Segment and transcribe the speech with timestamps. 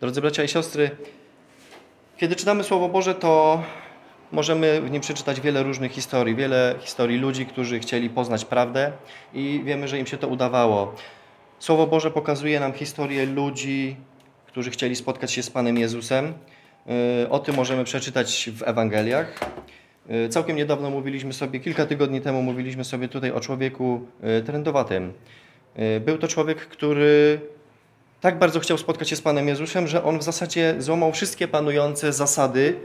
[0.00, 0.90] Drodzy bracia i siostry,
[2.16, 3.62] kiedy czytamy Słowo Boże, to
[4.32, 8.92] możemy w nim przeczytać wiele różnych historii, wiele historii ludzi, którzy chcieli poznać prawdę
[9.34, 10.94] i wiemy, że im się to udawało.
[11.58, 13.96] Słowo Boże pokazuje nam historię ludzi,
[14.46, 16.34] którzy chcieli spotkać się z Panem Jezusem.
[17.24, 19.40] Y, o tym możemy przeczytać w Ewangeliach.
[20.10, 24.06] Y, całkiem niedawno mówiliśmy sobie, kilka tygodni temu mówiliśmy sobie tutaj o człowieku
[24.38, 25.12] y, trendowatym.
[26.00, 27.40] Był to człowiek, który
[28.20, 32.12] tak bardzo chciał spotkać się z Panem Jezusem, że on w zasadzie złamał wszystkie panujące
[32.12, 32.76] zasady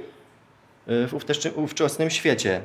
[0.88, 1.14] w
[1.56, 2.62] ówczesnym świecie.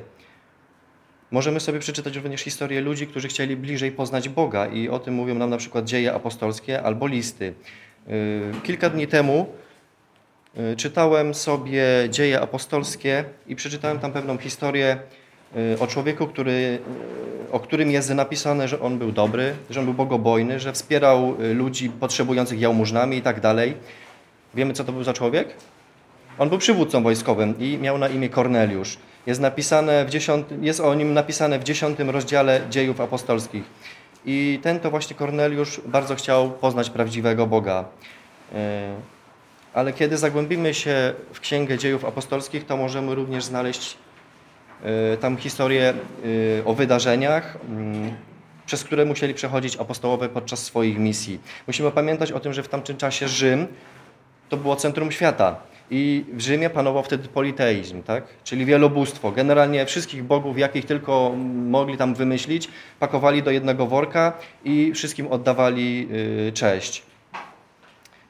[1.31, 5.35] Możemy sobie przeczytać również historię ludzi, którzy chcieli bliżej poznać Boga i o tym mówią
[5.35, 7.53] nam na przykład dzieje apostolskie albo listy.
[8.63, 9.47] Kilka dni temu
[10.57, 14.99] Y, czytałem sobie dzieje apostolskie i przeczytałem tam pewną historię
[15.79, 16.79] o człowieku, który,
[17.47, 21.35] y, o którym jest napisane, że on był dobry, że on był bogobojny, że wspierał
[21.53, 23.77] ludzi potrzebujących jałmużnami i tak dalej.
[24.53, 25.53] Wiemy, co to był za człowiek?
[26.39, 28.97] On był przywódcą wojskowym i miał na imię Korneliusz.
[29.25, 33.63] Jest, napisane w dziesiąty, jest o nim napisane w dziesiątym rozdziale dziejów apostolskich.
[34.25, 37.85] I ten to właśnie Korneliusz bardzo chciał poznać prawdziwego Boga
[39.73, 43.97] ale kiedy zagłębimy się w Księgę Dziejów Apostolskich, to możemy również znaleźć
[45.21, 45.93] tam historię
[46.59, 48.11] e, o wydarzeniach, mm,
[48.65, 51.39] przez które musieli przechodzić apostołowie podczas swoich misji.
[51.67, 53.67] Musimy pamiętać o tym, że w tamtym czasie Rzym
[54.49, 55.55] to było centrum świata
[55.91, 58.23] i w Rzymie panował wtedy politeizm, tak?
[58.43, 59.31] czyli wielobóstwo.
[59.31, 61.33] Generalnie wszystkich bogów, jakich tylko
[61.65, 64.33] mogli tam wymyślić, pakowali do jednego worka
[64.65, 66.07] i wszystkim oddawali
[66.47, 67.03] e, cześć.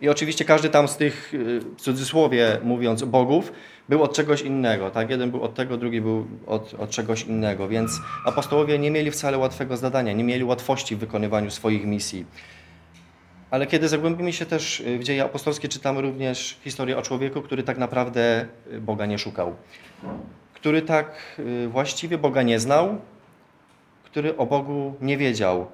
[0.02, 3.52] I oczywiście każdy tam z tych, y, w cudzysłowie mówiąc, bogów,
[3.90, 4.92] był od czegoś innego.
[4.92, 5.10] Tak?
[5.10, 7.68] Jeden był od tego, drugi był od, od czegoś innego.
[7.68, 7.92] Więc
[8.26, 12.26] apostołowie nie mieli wcale łatwego zadania, nie mieli łatwości w wykonywaniu swoich misji.
[13.52, 17.78] Ale kiedy zagłębimy się też w dzieje apostolskie, czytamy również historię o człowieku, który tak
[17.78, 18.46] naprawdę
[18.82, 19.56] Boga nie szukał.
[20.54, 22.98] Który tak y, właściwie Boga nie znał,
[24.04, 25.68] który o Bogu nie wiedział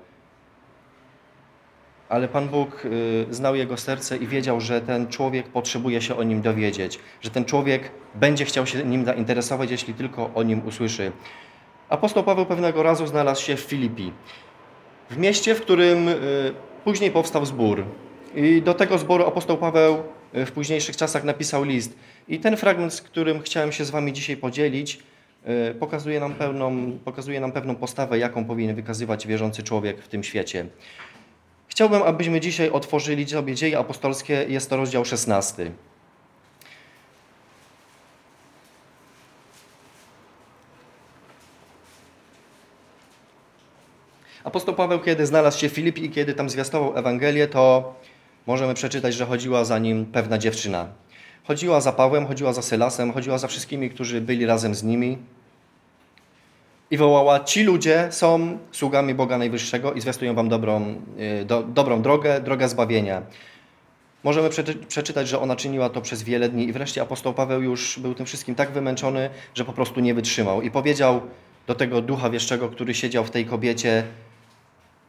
[2.09, 6.23] ale Pan Bóg y, znał jego serce i wiedział, że ten człowiek potrzebuje się o
[6.23, 11.11] nim dowiedzieć, że ten człowiek będzie chciał się nim zainteresować, jeśli tylko o nim usłyszy.
[11.89, 14.11] Apostoł Paweł pewnego razu znalazł się w Filipi,
[15.09, 16.13] w mieście, w którym y,
[16.83, 17.83] później powstał zbór.
[18.35, 20.03] I do tego zboru apostoł Paweł
[20.35, 21.97] y, w późniejszych czasach napisał list.
[22.27, 24.99] I ten fragment, z którym chciałem się z wami dzisiaj podzielić,
[25.79, 30.65] pokazuje nam, pełną, pokazuje nam pewną postawę, jaką powinien wykazywać wierzący człowiek w tym świecie.
[31.75, 35.71] Chciałbym, abyśmy dzisiaj otworzyli sobie dzieje apostolskie, jest to rozdział 16.
[44.43, 47.93] Apostoł Paweł, kiedy znalazł się w Filipi i kiedy tam zwiastował Ewangelię, to
[48.47, 50.87] możemy przeczytać, że chodziła za nim pewna dziewczyna.
[51.43, 55.17] Chodziła za Pawłem, chodziła za Sylasem, chodziła za wszystkimi, którzy byli razem z nimi
[56.91, 60.95] i wołała: Ci ludzie są sługami Boga Najwyższego i zwiastują wam dobrą,
[61.41, 63.21] y, do, dobrą drogę, drogę zbawienia.
[64.23, 64.49] Możemy
[64.87, 68.25] przeczytać, że ona czyniła to przez wiele dni i wreszcie apostoł Paweł już był tym
[68.25, 71.21] wszystkim tak wymęczony, że po prostu nie wytrzymał i powiedział
[71.67, 74.03] do tego ducha wieszczego, który siedział w tej kobiecie,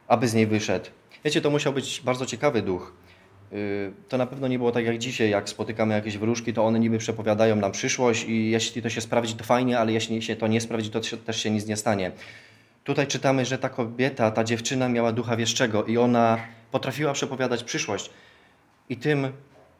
[0.07, 0.85] aby z niej wyszedł.
[1.25, 2.93] Wiecie, to musiał być bardzo ciekawy duch.
[3.53, 6.79] Y, to na pewno nie było tak jak dzisiaj, jak spotykamy jakieś wróżki, to one
[6.79, 10.47] niby przepowiadają nam przyszłość i jeśli to się sprawdzi, to fajnie, ale jeśli się to
[10.47, 12.11] nie sprawdzi, to też się nic nie stanie.
[12.83, 16.37] Tutaj czytamy, że ta kobieta, ta dziewczyna miała ducha wieszczego i ona
[16.71, 18.09] potrafiła przepowiadać przyszłość.
[18.89, 19.31] I tym,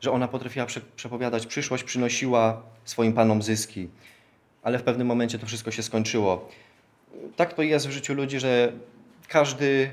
[0.02, 3.90] że ona potrafiła przepowiadać przyszłość, przynosiła swoim panom zyski.
[4.64, 6.50] Ale w pewnym momencie to wszystko się skończyło.
[7.36, 8.74] Tak to jest w życiu ludzi, że
[9.28, 9.92] każdy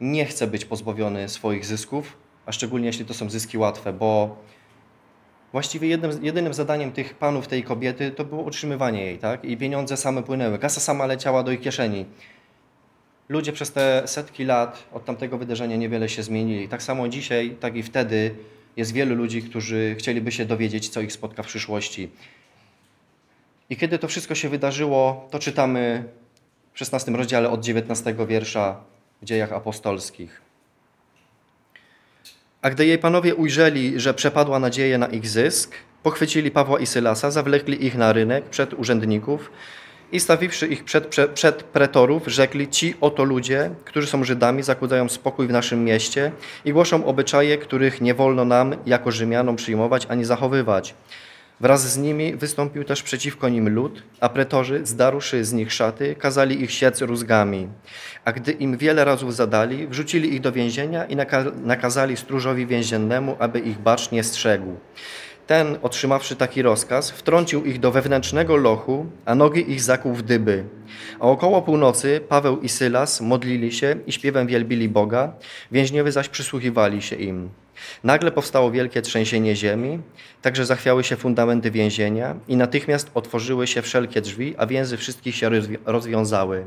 [0.00, 2.16] nie chce być pozbawiony swoich zysków,
[2.46, 4.36] a szczególnie jeśli to są zyski łatwe, bo
[5.52, 9.44] właściwie jednym, jedynym zadaniem tych panów, tej kobiety, to było utrzymywanie jej, tak?
[9.44, 12.06] I pieniądze same płynęły, kasa sama leciała do ich kieszeni.
[13.28, 16.68] Ludzie przez te setki lat od tamtego wydarzenia niewiele się zmienili.
[16.68, 18.34] Tak samo dzisiaj, tak i wtedy
[18.76, 22.10] jest wielu ludzi, którzy chcieliby się dowiedzieć, co ich spotka w przyszłości.
[23.70, 26.04] I kiedy to wszystko się wydarzyło, to czytamy
[26.72, 28.80] w 16 rozdziale od 19 wiersza
[29.22, 30.41] w dziejach apostolskich.
[32.62, 37.30] A gdy jej panowie ujrzeli, że przepadła nadzieja na ich zysk, pochwycili Pawła i Sylasa,
[37.30, 39.50] zawlekli ich na rynek przed urzędników
[40.12, 45.08] i stawiwszy ich przed, przed, przed pretorów, rzekli: Ci oto ludzie, którzy są Żydami, zakładają
[45.08, 46.32] spokój w naszym mieście
[46.64, 50.94] i głoszą obyczaje, których nie wolno nam, jako Rzymianom, przyjmować ani zachowywać.
[51.60, 56.62] Wraz z nimi wystąpił też przeciwko nim lud, a pretorzy, zdarłszy z nich szaty, kazali
[56.62, 57.68] ich siec rózgami.
[58.24, 61.16] A gdy im wiele razów zadali, wrzucili ich do więzienia i
[61.64, 64.76] nakazali stróżowi więziennemu, aby ich bacznie strzegł.
[65.46, 70.64] Ten, otrzymawszy taki rozkaz, wtrącił ich do wewnętrznego lochu, a nogi ich zakuł w dyby.
[71.20, 75.32] A około północy Paweł i Sylas modlili się i śpiewem wielbili Boga,
[75.72, 77.50] więźniowie zaś przysłuchiwali się im.
[78.04, 79.98] Nagle powstało wielkie trzęsienie ziemi,
[80.42, 85.50] także zachwiały się fundamenty więzienia i natychmiast otworzyły się wszelkie drzwi, a więzy wszystkich się
[85.86, 86.64] rozwiązały.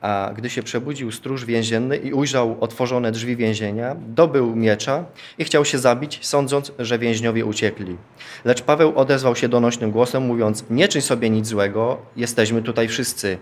[0.00, 5.04] A gdy się przebudził stróż więzienny i ujrzał otworzone drzwi więzienia, dobył miecza
[5.38, 7.96] i chciał się zabić, sądząc, że więźniowie uciekli.
[8.44, 13.38] Lecz Paweł odezwał się donośnym głosem, mówiąc: Nie czyń sobie nic złego, jesteśmy tutaj wszyscy.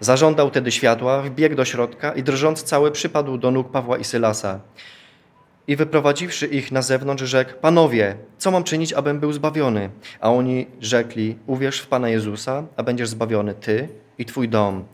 [0.00, 4.60] Zażądał tedy światła, wbiegł do środka i drżąc cały przypadł do nóg Pawła i Sylasa.
[5.68, 9.90] I wyprowadziwszy ich na zewnątrz, rzekł: Panowie, co mam czynić, abym był zbawiony?
[10.20, 13.88] A oni rzekli: Uwierz w Pana Jezusa, a będziesz zbawiony ty
[14.18, 14.84] i twój dom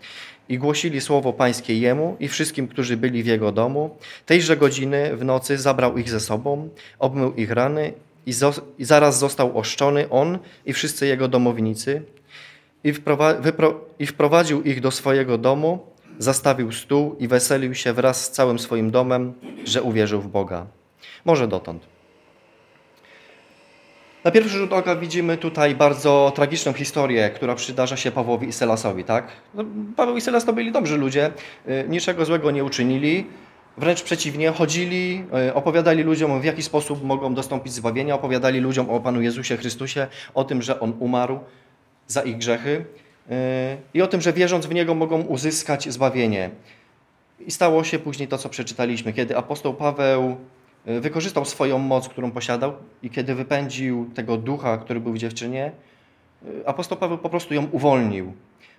[0.50, 3.96] i głosili słowo Pańskie jemu i wszystkim, którzy byli w jego domu.
[4.26, 6.68] Tejże godziny w nocy zabrał ich ze sobą,
[6.98, 7.92] obmył ich rany
[8.26, 8.32] i,
[8.78, 12.02] i zaraz został oszczony on i wszyscy jego domownicy
[12.84, 12.94] i,
[13.98, 15.86] i wprowadził ich do swojego domu,
[16.20, 19.32] zastawił stół i weselił się wraz z całym swoim domem,
[19.64, 20.66] że uwierzył w Boga.
[21.24, 21.86] Może dotąd.
[24.24, 29.04] Na pierwszy rzut oka widzimy tutaj bardzo tragiczną historię, która przydarza się Pawłowi i Selasowi.
[29.04, 29.28] Tak?
[29.54, 29.64] No,
[29.96, 31.32] Paweł i Selas to byli dobrzy ludzie,
[31.68, 33.26] y, niczego złego nie uczynili,
[33.78, 39.00] wręcz przeciwnie, chodzili, y, opowiadali ludziom, w jaki sposób mogą dostąpić zbawienia, opowiadali ludziom o
[39.00, 41.40] Panu Jezusie Chrystusie, o tym, że On umarł
[42.06, 42.84] za ich grzechy
[43.94, 46.50] i o tym, że wierząc w Niego mogą uzyskać zbawienie.
[47.46, 50.36] I stało się później to, co przeczytaliśmy, kiedy apostoł Paweł
[50.86, 52.72] E, wykorzystał swoją moc, którą posiadał
[53.02, 55.72] i kiedy wypędził tego ducha, który był w dziewczynie,
[56.62, 58.32] e, apostoł Paweł po prostu ją uwolnił.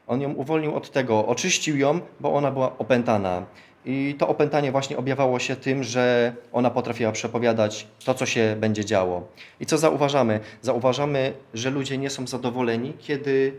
[0.07, 3.45] On ją uwolnił od tego, oczyścił ją, bo ona była opętana.
[3.85, 8.85] I to opętanie właśnie objawiało się tym, że ona potrafiła przepowiadać to, co się będzie
[8.85, 9.27] działo.
[9.59, 10.39] I co zauważamy?
[10.61, 13.53] Zauważamy, że ludzie nie są zadowoleni, kiedy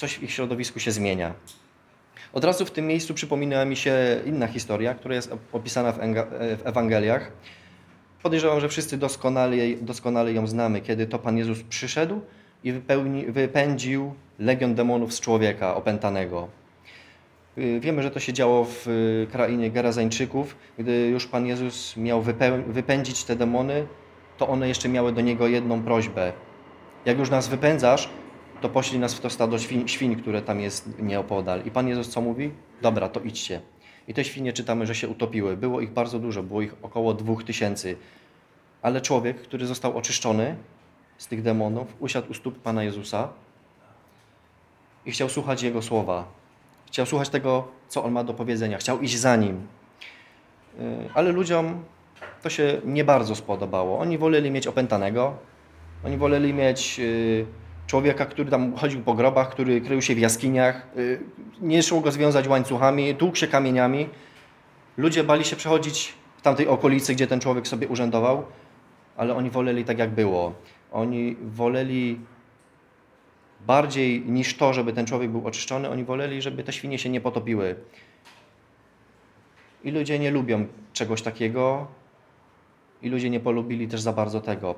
[0.00, 1.34] coś w ich środowisku się zmienia.
[2.32, 3.94] Od razu w tym miejscu przypomina mi się
[4.26, 5.98] inna historia, która jest opisana w
[6.64, 7.32] Ewangeliach.
[8.22, 12.20] Podejrzewam, że wszyscy doskonale, doskonale ją znamy, kiedy to Pan Jezus przyszedł
[12.64, 16.48] i wypełni, wypędził legion demonów z człowieka opętanego.
[17.58, 20.56] Y, wiemy, że to się działo w y, krainie Gerazańczyków.
[20.78, 22.22] Gdy już Pan Jezus miał
[22.66, 23.86] wypędzić te demony,
[24.38, 26.32] to one jeszcze miały do Niego jedną prośbę.
[27.04, 28.08] Jak już nas wypędzasz,
[28.60, 31.62] to poślij nas w to stado świń, świń, które tam jest nieopodal.
[31.64, 32.50] I Pan Jezus co mówi?
[32.82, 33.60] Dobra, to idźcie.
[34.08, 35.56] I te świnie czytamy, że się utopiły.
[35.56, 37.96] Było ich bardzo dużo, było ich około dwóch tysięcy.
[38.82, 40.56] Ale człowiek, który został oczyszczony
[41.18, 43.28] z tych demonów, usiadł u stóp Pana Jezusa
[45.06, 46.24] i chciał słuchać Jego słowa.
[46.86, 48.78] Chciał słuchać tego, co On ma do powiedzenia.
[48.78, 49.66] Chciał iść za Nim.
[50.78, 51.84] Y, ale ludziom
[52.42, 53.98] to się nie bardzo spodobało.
[53.98, 55.34] Oni woleli mieć opętanego,
[56.04, 57.46] oni woleli mieć y,
[57.90, 60.86] człowieka, który tam chodził po grobach, który krył się w jaskiniach.
[60.96, 61.20] Y,
[61.60, 64.08] nie szło go związać łańcuchami, tłukł się kamieniami.
[64.96, 68.44] Ludzie bali się przechodzić w tamtej okolicy, gdzie ten człowiek sobie urzędował,
[69.16, 70.54] ale oni woleli tak, jak było.
[70.92, 72.20] Oni woleli
[73.66, 77.20] bardziej niż to, żeby ten człowiek był oczyszczony, oni woleli, żeby te świnie się nie
[77.20, 77.76] potopiły.
[79.84, 81.86] I ludzie nie lubią czegoś takiego,
[83.02, 84.74] i ludzie nie polubili też za bardzo tego.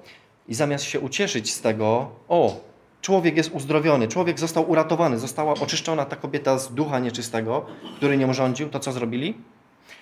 [0.48, 2.71] I zamiast się ucieszyć z tego, o,
[3.02, 7.66] Człowiek jest uzdrowiony, człowiek został uratowany, została oczyszczona ta kobieta z ducha nieczystego,
[7.96, 8.68] który nią rządził.
[8.68, 9.34] To co zrobili?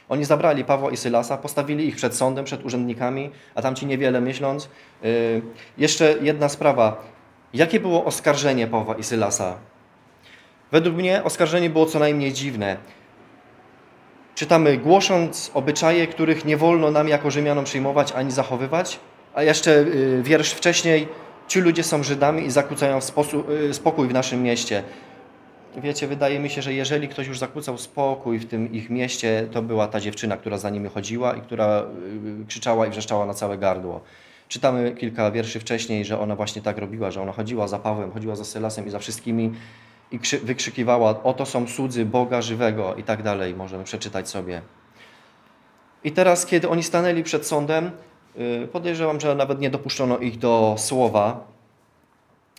[0.09, 4.69] Oni zabrali Pawła i Sylasa, postawili ich przed sądem, przed urzędnikami, a tamci niewiele myśląc.
[5.03, 5.43] Yy,
[5.79, 7.03] jeszcze jedna sprawa.
[7.55, 9.57] Jakie było oskarżenie Pawła i Sylasa?
[10.73, 12.77] Według mnie oskarżenie było co najmniej dziwne.
[14.35, 19.01] Czytamy, głosząc obyczaje, których nie wolno nam jako Rzymianom przyjmować ani zachowywać,
[19.35, 21.09] a jeszcze yy, wiersz wcześniej,
[21.51, 22.99] ci ludzie są Żydami i zakłócają
[23.71, 24.83] y, spokój w naszym mieście.
[25.77, 29.63] Wiecie, wydaje mi się, że jeżeli ktoś już zakłócał spokój w tym ich mieście, to
[29.63, 31.85] była ta dziewczyna, która za nimi chodziła i która
[32.43, 34.01] y, krzyczała i wrzeszczała na całe gardło.
[34.49, 38.37] Czytamy kilka wierszy wcześniej, że ona właśnie tak robiła, że ona chodziła za Pawłem, chodziła
[38.37, 39.53] za Sylasem i za wszystkimi
[40.13, 43.55] i wykrzykiwała, oto są cudzy Boga żywego i tak dalej.
[43.55, 44.63] Możemy przeczytać sobie.
[46.05, 48.10] I teraz, kiedy oni stanęli przed sądem, Y,
[48.73, 51.51] podejrzewam, że nawet nie dopuszczono ich do słowa.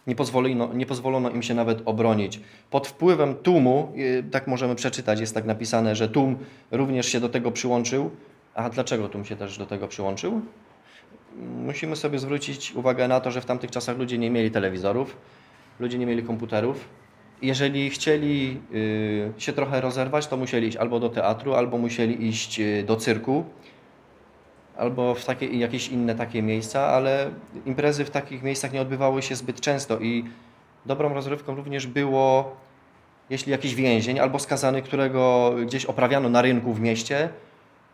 [0.07, 2.39] Nie pozwolono, nie pozwolono im się nawet obronić.
[2.69, 6.37] Pod wpływem tłumu, y, tak możemy przeczytać, jest tak napisane, że tłum
[6.71, 8.09] również się do tego przyłączył.
[8.53, 10.41] A dlaczego tłum się też do tego przyłączył?
[11.37, 15.17] musimy sobie zwrócić uwagę na to, że w tamtych czasach ludzie nie mieli telewizorów,
[15.79, 16.89] ludzie nie mieli komputerów.
[17.41, 22.59] Jeżeli chcieli y, się trochę rozerwać, to musieli iść albo do teatru, albo musieli iść
[22.59, 23.45] y, do cyrku,
[24.77, 27.31] albo w takie, jakieś inne takie miejsca, ale
[27.65, 30.23] imprezy w takich miejscach nie odbywały się zbyt często i
[30.85, 32.55] dobrą rozrywką również było,
[33.29, 37.29] jeśli jakiś więzień albo skazany, którego gdzieś oprawiano na rynku w mieście,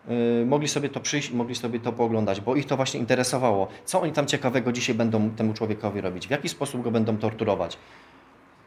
[0.08, 3.68] yy, mogli sobie to przyjść i mogli sobie to pooglądać, bo ich to właśnie interesowało.
[3.86, 6.28] Co oni tam ciekawego dzisiaj będą temu człowiekowi robić?
[6.28, 7.78] W jaki sposób go będą torturować?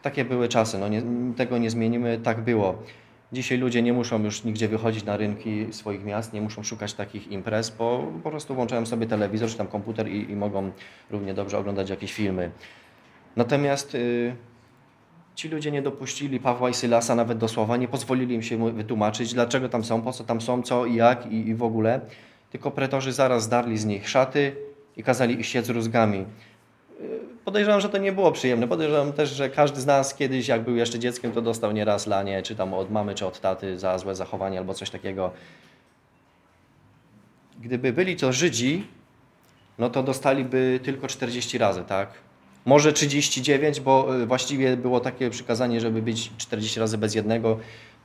[0.02, 1.02] Takie były czasy, no nie,
[1.36, 2.74] tego nie zmienimy, tak było.
[3.32, 7.32] Dzisiaj ludzie nie muszą już nigdzie wychodzić na rynki swoich miast, nie muszą szukać takich
[7.32, 10.70] imprez, bo po prostu włączają sobie telewizor czy tam komputer i, i mogą
[11.10, 12.50] równie dobrze oglądać jakieś filmy.
[13.36, 14.36] Natomiast y,
[15.34, 19.34] ci ludzie nie dopuścili Pawła i Sylasa nawet do słowa, nie pozwolili im się wytłumaczyć,
[19.34, 22.00] dlaczego tam są, po co tam są, co i jak i, i w ogóle.
[22.50, 24.56] Tylko pretorzy zaraz zdarli z nich szaty
[24.96, 26.24] i kazali ich siec rózgami.
[27.50, 28.68] Podejrzewam, że to nie było przyjemne.
[28.68, 32.42] Podejrzewam też, że każdy z nas kiedyś, jak był jeszcze dzieckiem, to dostał nieraz lanie,
[32.42, 35.30] czy tam od mamy, czy od taty za złe zachowanie albo coś takiego.
[37.60, 38.86] Gdyby byli to Żydzi,
[39.78, 42.08] no to dostaliby tylko 40 razy, tak?
[42.64, 47.58] Może 39, bo y, właściwie było takie przykazanie, żeby być 40 razy bez jednego,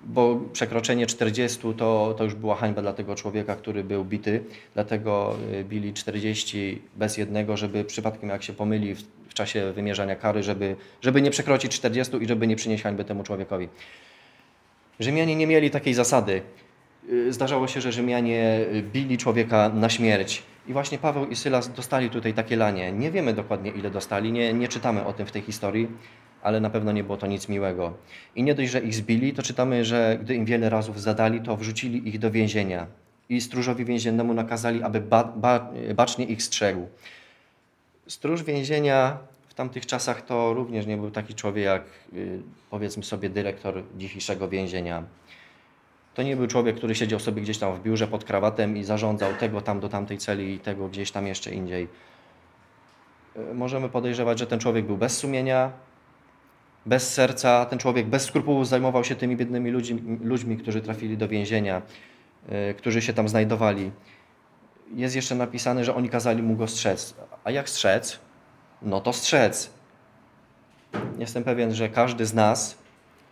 [0.04, 4.44] bo przekroczenie 40 to, to już była hańba dla tego człowieka, który był bity.
[4.74, 9.04] Dlatego y, bili 40 bez jednego, żeby przypadkiem jak się pomyli w
[9.36, 13.70] czasie wymierzania kary, żeby, żeby nie przekroczyć 40 i żeby nie przynieść hańby temu człowiekowi.
[15.00, 16.42] Rzymianie nie mieli takiej zasady.
[17.10, 18.60] Y, zdarzało się, że Rzymianie
[18.94, 20.44] bili człowieka na śmierć.
[20.68, 22.92] I właśnie Paweł i Sylas dostali tutaj takie lanie.
[22.92, 25.88] Nie wiemy dokładnie, ile dostali, nie, nie czytamy o tym w tej historii,
[26.42, 27.94] ale na pewno nie było to nic miłego.
[28.36, 31.58] I nie dość, że ich zbili, to czytamy, że gdy im wiele razów zadali, to
[31.58, 32.88] wrzucili ich do więzienia.
[33.30, 36.88] I stróżowi więziennemu nakazali, aby ba, ba, bacznie ich strzegł.
[38.08, 41.84] Stróż więzienia w tamtych czasach to również nie był taki człowiek jak
[42.14, 45.04] y, powiedzmy sobie dyrektor dzisiejszego więzienia.
[46.14, 49.34] To nie był człowiek, który siedział sobie gdzieś tam w biurze pod krawatem i zarządzał
[49.34, 51.88] tego tam do tamtej celi i tego gdzieś tam jeszcze indziej.
[53.38, 55.72] Y, możemy podejrzewać, że ten człowiek był bez sumienia,
[56.86, 61.28] bez serca, ten człowiek bez skrupułów zajmował się tymi biednymi ludźmi, ludźmi którzy trafili do
[61.28, 61.82] więzienia,
[62.50, 63.92] yy, którzy się tam znajdowali.
[64.94, 67.16] Jest jeszcze napisane, że oni kazali mu go strzec.
[67.46, 68.20] A jak strzec?
[68.82, 69.70] No to strzec.
[71.20, 72.78] Jestem pewien, że każdy z nas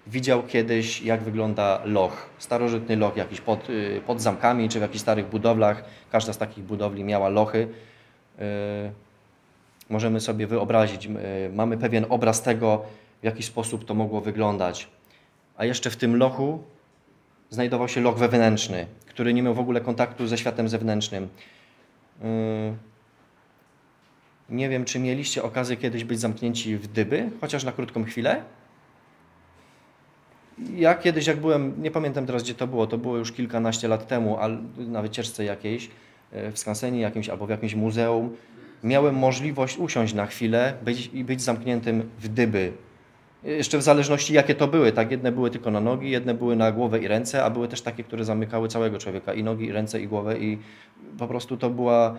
[0.07, 2.29] widział kiedyś, jak wygląda loch.
[2.37, 5.83] Starożytny loch jakiś pod, yy, pod zamkami czy w jakichś starych budowlach.
[6.11, 7.67] Każda z takich budowli miała lochy.
[8.37, 8.45] Yy,
[9.89, 11.09] możemy sobie wyobrazić,
[11.53, 12.85] mamy pewien obraz tego,
[13.21, 14.87] w jaki sposób to mogło wyglądać.
[15.57, 16.63] A jeszcze w tym lochu
[17.49, 21.29] znajdował się loch wewnętrzny, który nie miał w ogóle kontaktu ze światem zewnętrznym.
[24.53, 28.43] Nie wiem, czy mieliście okazję kiedyś być zamknięci w dyby, chociaż na krótką chwilę.
[30.75, 34.07] Ja kiedyś, jak byłem, nie pamiętam teraz, gdzie to było, to było już kilkanaście lat
[34.07, 35.89] temu, ale na wycieczce jakiejś,
[36.31, 38.35] yy, w skansenie jakimś albo w jakimś muzeum,
[38.83, 42.73] miałem możliwość usiąść na chwilę być, i być zamkniętym w dyby
[43.43, 45.11] jeszcze w zależności jakie to były, tak?
[45.11, 48.03] Jedne były tylko na nogi, jedne były na głowę i ręce, a były też takie,
[48.03, 50.57] które zamykały całego człowieka, i nogi, i ręce, i głowę i
[51.17, 52.17] po prostu to była...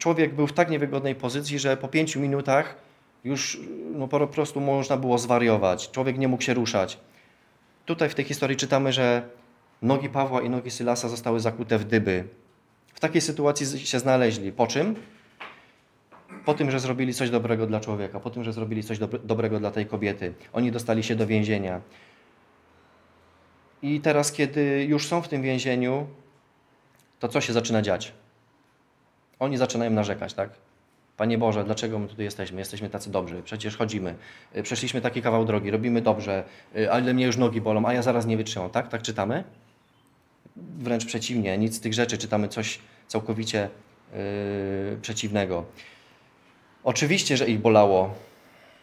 [0.00, 2.76] Człowiek był w tak niewygodnej pozycji, że po pięciu minutach
[3.24, 3.60] już
[3.94, 5.90] no, po prostu można było zwariować.
[5.90, 6.98] Człowiek nie mógł się ruszać.
[7.86, 9.22] Tutaj w tej historii czytamy, że
[9.82, 12.24] nogi Pawła i nogi Sylasa zostały zakute w dyby.
[12.94, 14.52] W takiej sytuacji się znaleźli.
[14.52, 14.96] Po czym?
[16.44, 19.70] po tym, że zrobili coś dobrego dla człowieka, po tym, że zrobili coś dobrego dla
[19.70, 20.34] tej kobiety.
[20.52, 21.80] Oni dostali się do więzienia.
[23.82, 26.06] I teraz, kiedy już są w tym więzieniu,
[27.18, 28.12] to co się zaczyna dziać?
[29.40, 30.50] Oni zaczynają narzekać, tak?
[31.16, 32.58] Panie Boże, dlaczego my tutaj jesteśmy?
[32.58, 34.14] Jesteśmy tacy dobrzy, przecież chodzimy,
[34.56, 36.44] y, przeszliśmy taki kawał drogi, robimy dobrze,
[36.76, 38.88] y, ale mnie już nogi bolą, a ja zaraz nie wytrzymam, tak?
[38.88, 39.44] Tak czytamy?
[40.56, 42.78] Wręcz przeciwnie, nic z tych rzeczy, czytamy coś
[43.08, 43.68] całkowicie
[44.12, 44.18] yy,
[45.02, 45.64] przeciwnego.
[46.84, 48.14] Oczywiście, że ich bolało.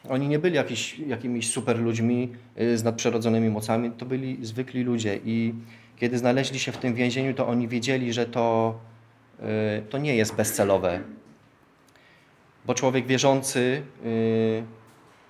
[0.09, 5.19] Oni nie byli jakiś, jakimiś super ludźmi y, z nadprzyrodzonymi mocami, to byli zwykli ludzie
[5.25, 5.53] i
[5.97, 8.75] kiedy znaleźli się w tym więzieniu, to oni wiedzieli, że to,
[9.89, 11.00] to nie jest bezcelowe.
[12.65, 14.63] Bo człowiek wierzący y,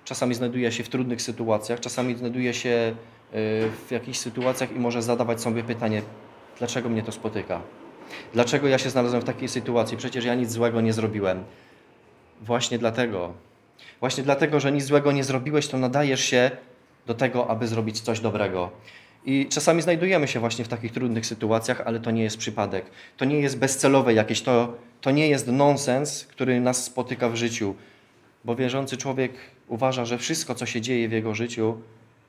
[0.04, 2.94] czasami znajduje się w trudnych sytuacjach, czasami znajduje się
[3.86, 6.02] w jakichś sytuacjach i może zadawać sobie pytanie,
[6.58, 7.60] dlaczego mnie to spotyka?
[8.32, 9.96] Dlaczego ja się znalazłem w takiej sytuacji?
[9.96, 11.44] Przecież ja nic złego nie zrobiłem.
[12.42, 13.32] Właśnie dlatego,
[14.00, 16.50] właśnie dlatego, że nic złego nie zrobiłeś, to nadajesz się
[17.06, 18.70] do tego, aby zrobić coś dobrego.
[19.24, 22.86] I czasami znajdujemy się właśnie w takich trudnych sytuacjach, ale to nie jest przypadek.
[23.16, 27.74] To nie jest bezcelowe jakieś, to, to nie jest nonsens, który nas spotyka w życiu.
[28.44, 29.32] Bo wierzący człowiek
[29.68, 31.80] uważa, że wszystko, co się dzieje w jego życiu,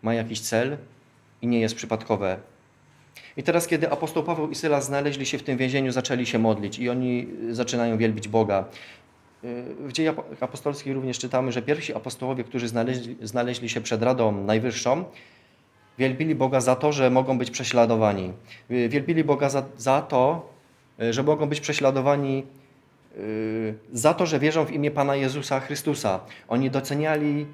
[0.01, 0.77] ma jakiś cel
[1.41, 2.37] i nie jest przypadkowe.
[3.37, 6.79] I teraz, kiedy apostoł Paweł i Syla znaleźli się w tym więzieniu, zaczęli się modlić
[6.79, 8.65] i oni zaczynają wielbić Boga.
[9.79, 15.05] W dziejach apostolskich również czytamy, że pierwsi apostołowie, którzy znaleźli, znaleźli się przed Radą Najwyższą,
[15.99, 18.33] wielbili Boga za to, że mogą być prześladowani.
[18.69, 20.49] Wielbili Boga za, za to,
[21.09, 22.43] że mogą być prześladowani
[23.15, 26.19] yy, za to, że wierzą w imię Pana Jezusa Chrystusa.
[26.47, 27.45] Oni doceniali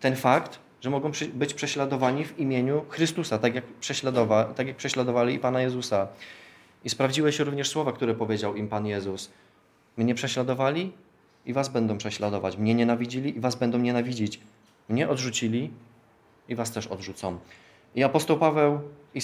[0.00, 5.34] ten fakt, że mogą być prześladowani w imieniu Chrystusa, tak jak, prześladowa, tak jak prześladowali
[5.34, 6.08] i Pana Jezusa.
[6.84, 9.30] I sprawdziły się również słowa, które powiedział im Pan Jezus.
[9.96, 10.92] Mnie prześladowali
[11.46, 12.56] i was będą prześladować.
[12.56, 14.40] Mnie nienawidzili i was będą nienawidzić.
[14.88, 15.70] Mnie odrzucili
[16.48, 17.38] i was też odrzucą.
[17.94, 18.80] I apostoł Paweł
[19.14, 19.20] i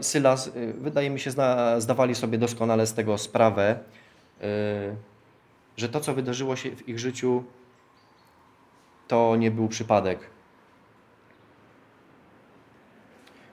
[0.00, 1.30] Sylas, y, wydaje mi się,
[1.78, 3.78] zdawali sobie doskonale z tego sprawę,
[4.42, 4.44] y,
[5.76, 7.44] że to, co wydarzyło się w ich życiu,
[9.08, 10.18] to nie był przypadek.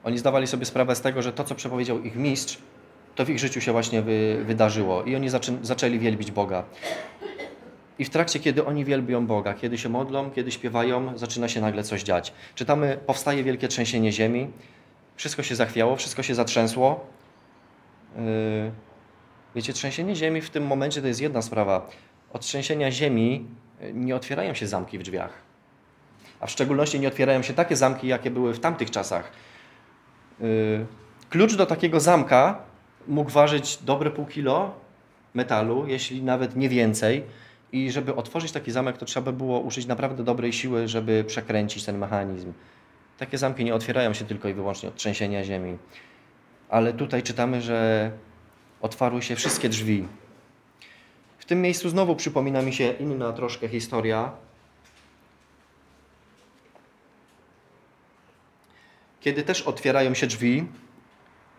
[0.04, 2.58] Oni zdawali sobie sprawę z tego, że to, co przepowiedział ich mistrz,
[3.16, 5.04] to w ich życiu się właśnie wy, wydarzyło.
[5.04, 6.64] I oni zaczę, zaczęli wielbić Boga.
[8.00, 11.84] I w trakcie, kiedy oni wielbią Boga, kiedy się modlą, kiedy śpiewają, zaczyna się nagle
[11.84, 12.34] coś dziać.
[12.56, 14.48] Czytamy, powstaje wielkie trzęsienie ziemi,
[15.16, 17.06] wszystko się zachwiało, wszystko się zatrzęsło.
[18.16, 18.72] Yy,
[19.56, 21.89] wiecie, trzęsienie ziemi w tym momencie to jest jedna sprawa.
[22.34, 23.46] Od trzęsienia ziemi
[23.82, 25.34] yy, nie otwierają się zamki w drzwiach.
[26.39, 29.32] A w szczególności nie otwierają się takie zamki, jakie były w tamtych czasach.
[30.39, 30.86] Yy,
[31.30, 32.60] klucz do takiego zamka
[33.08, 34.74] mógł ważyć dobre pół kilo
[35.34, 37.24] metalu, jeśli nawet nie więcej
[37.72, 41.98] i żeby otworzyć taki zamek, to trzeba było użyć naprawdę dobrej siły, żeby przekręcić ten
[41.98, 42.54] mechanizm.
[43.18, 45.78] Takie zamki nie otwierają się tylko i wyłącznie od trzęsienia ziemi.
[46.70, 48.12] Ale tutaj czytamy, że
[48.82, 50.08] otwarły się wszystkie drzwi.
[51.38, 54.32] W tym miejscu znowu przypomina mi się inna troszkę historia.
[59.22, 60.68] Kiedy też otwierają się drzwi,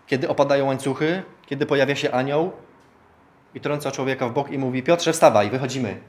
[0.07, 2.53] kiedy opadają łańcuchy, kiedy pojawia się anioł,
[3.55, 6.01] i trąca człowieka w bok i mówi: Piotrze, wstawaj, wychodzimy.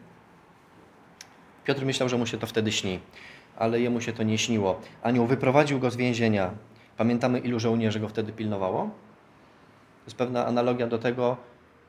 [1.65, 2.99] Piotr myślał, że mu się to wtedy śni,
[3.57, 4.81] ale jemu się to nie śniło.
[5.03, 6.51] Anioł wyprowadził go z więzienia.
[6.97, 8.81] Pamiętamy, ilu żołnierzy go wtedy pilnowało?
[8.83, 11.37] To jest pewna analogia do tego,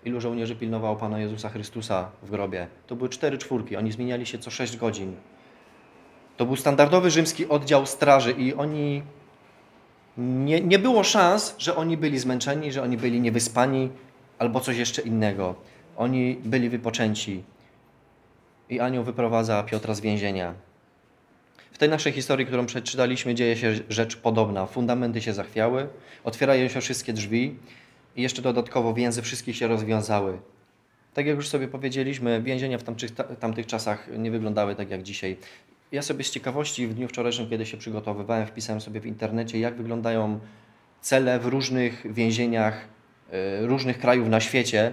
[0.05, 2.67] ilu żołnierzy pilnowało Pana Jezusa Chrystusa w grobie.
[2.87, 5.17] To były cztery czwórki, oni zmieniali się co sześć godzin.
[6.37, 9.03] To był standardowy rzymski oddział straży i oni...
[10.19, 13.91] Nie, nie było szans, że oni byli zmęczeni, że oni byli niewyspani,
[14.41, 15.55] albo coś jeszcze innego.
[15.97, 17.43] Oni byli wypoczęci.
[18.71, 20.55] I anioł wyprowadza Piotra z więzienia.
[21.73, 24.67] W tej naszej historii, którą przeczytaliśmy, dzieje się rzecz podobna.
[24.67, 25.89] Fundamenty się zachwiały,
[26.25, 27.57] otwierają się wszystkie drzwi
[28.17, 30.39] i jeszcze dodatkowo więzy wszystkich się rozwiązały.
[31.15, 35.37] Tak jak już sobie powiedzieliśmy, więzienia w tamtych, tamtych czasach nie wyglądały tak jak dzisiaj.
[35.93, 39.77] Ja sobie z ciekawości w dniu wczorajszym, kiedy się przygotowywałem, wpisałem sobie w internecie, jak
[39.77, 40.41] wyglądają
[41.01, 42.89] cele w różnych więzieniach
[43.61, 44.93] różnych krajów na świecie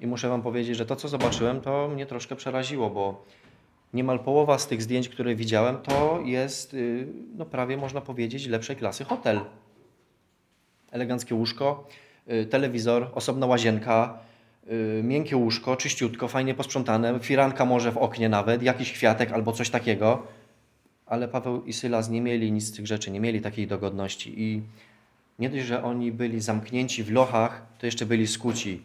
[0.00, 3.24] i muszę Wam powiedzieć, że to, co zobaczyłem, to mnie troszkę przeraziło, bo
[3.94, 8.76] niemal połowa z tych zdjęć, które widziałem, to jest, y, no prawie można powiedzieć, lepszej
[8.76, 9.40] klasy hotel.
[10.90, 11.88] Eleganckie łóżko,
[12.32, 14.18] y, telewizor, osobna łazienka,
[15.02, 20.22] miękkie łóżko, czyściutko, fajnie posprzątane, firanka może w oknie nawet, jakiś kwiatek albo coś takiego.
[21.06, 24.62] Ale Paweł i Sylas nie mieli nic z tych rzeczy, nie mieli takiej dogodności i
[25.42, 28.82] nie dość, że oni byli zamknięci w lochach, to jeszcze byli skuci.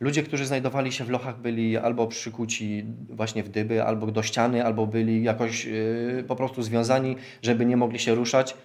[0.00, 4.64] Ludzie, którzy znajdowali się w lochach, byli albo przykuci właśnie w dyby, albo do ściany,
[4.64, 8.56] albo byli jakoś yy, po prostu związani, żeby nie mogli się ruszać,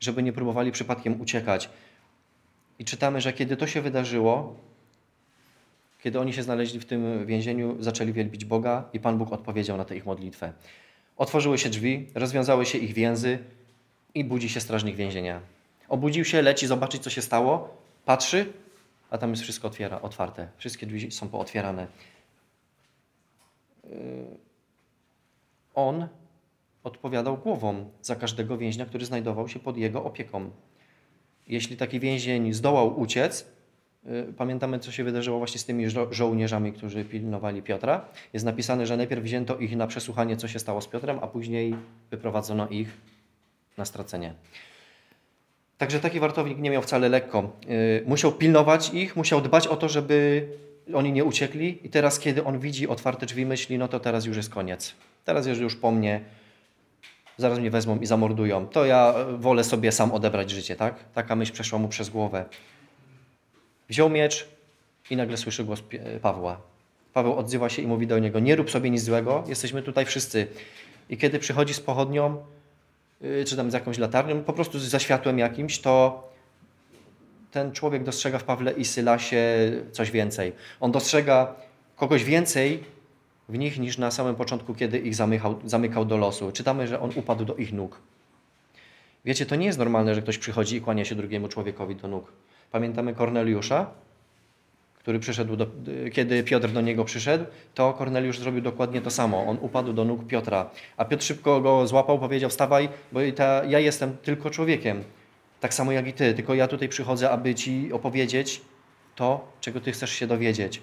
[0.00, 1.70] żeby nie próbowali przypadkiem uciekać.
[2.78, 4.56] I czytamy, że kiedy to się wydarzyło,
[6.02, 9.84] kiedy oni się znaleźli w tym więzieniu, zaczęli wielbić Boga i Pan Bóg odpowiedział na
[9.84, 10.52] tę ich modlitwę.
[11.16, 13.38] Otworzyły się drzwi, rozwiązały się ich więzy
[14.14, 15.40] i budzi się strażnik więzienia.
[15.92, 18.52] Obudził się, leci zobaczyć, co się stało, patrzy,
[19.10, 20.48] a tam jest wszystko otwiera, otwarte.
[20.56, 21.86] Wszystkie drzwi są pootwierane.
[23.84, 23.90] Yy,
[25.74, 26.08] on
[26.84, 30.50] odpowiadał głową za każdego więźnia, który znajdował się pod jego opieką.
[31.46, 33.46] Jeśli taki więzień zdołał uciec,
[34.04, 38.04] yy, pamiętamy, co się wydarzyło właśnie z tymi żo żołnierzami, którzy pilnowali Piotra.
[38.32, 41.74] Jest napisane, że najpierw wzięto ich na przesłuchanie, co się stało z Piotrem, a później
[42.10, 43.00] wyprowadzono ich
[43.76, 44.34] na stracenie.
[45.82, 47.50] Także taki wartownik nie miał wcale lekko.
[47.70, 50.48] Y, musiał pilnować ich, musiał dbać o to, żeby
[50.94, 54.36] oni nie uciekli i teraz, kiedy on widzi otwarte drzwi, myśli, no to teraz już
[54.36, 54.94] jest koniec.
[55.24, 56.20] Teraz jest już po mnie.
[57.36, 58.66] zaraz mnie wezmą i zamordują.
[58.66, 60.94] To ja wolę sobie sam odebrać życie, tak?
[61.14, 62.44] Taka myśl przeszła mu przez głowę.
[63.88, 64.48] Wziął miecz
[65.10, 65.82] i nagle słyszy głos
[66.22, 66.60] Pawła.
[67.12, 70.46] Paweł odzywa się i mówi do niego: Nie rób sobie nic złego, jesteśmy tutaj wszyscy.
[71.10, 72.36] I kiedy przychodzi z pochodnią,
[73.46, 76.28] czy tam z jakąś latarnią, po prostu za światłem jakimś, to
[77.50, 80.52] ten człowiek dostrzega w Pawle i Sylasie coś więcej.
[80.80, 81.54] On dostrzega
[81.96, 82.84] kogoś więcej
[83.48, 86.52] w nich niż na samym początku, kiedy ich zamykał, zamykał do losu.
[86.52, 87.98] Czytamy, że on upadł do ich nóg.
[89.24, 92.32] Wiecie, to nie jest normalne, że ktoś przychodzi i kłania się drugiemu człowiekowi do nóg.
[92.70, 93.90] Pamiętamy Korneliusza,
[95.02, 95.66] który przyszedł, do,
[96.12, 99.46] kiedy Piotr do niego przyszedł, to Korneliusz zrobił dokładnie to samo.
[99.46, 103.78] On upadł do nóg Piotra, a Piotr szybko go złapał, powiedział: Wstawaj, bo ta, ja
[103.78, 105.04] jestem tylko człowiekiem,
[105.60, 108.60] tak samo jak i ty, tylko ja tutaj przychodzę, aby ci opowiedzieć
[109.14, 110.82] to, czego ty chcesz się dowiedzieć.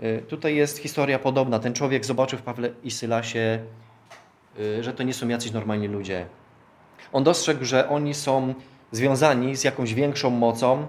[0.00, 1.58] Y, tutaj jest historia podobna.
[1.58, 3.58] Ten człowiek zobaczył w Pawle i Sylasie,
[4.60, 6.26] y, że to nie są jacyś normalni ludzie.
[7.12, 8.54] On dostrzegł, że oni są
[8.92, 10.86] związani z jakąś większą mocą,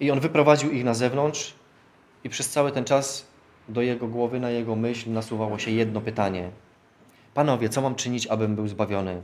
[0.00, 1.54] i on wyprowadził ich na zewnątrz
[2.24, 3.26] i przez cały ten czas
[3.68, 6.50] do jego głowy, na jego myśl nasuwało się jedno pytanie.
[7.34, 9.20] Panowie, co mam czynić, abym był zbawiony?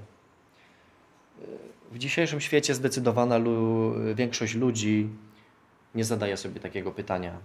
[1.92, 5.08] W dzisiejszym świecie zdecydowana lu większość ludzi
[5.94, 7.38] nie zadaje sobie takiego pytania.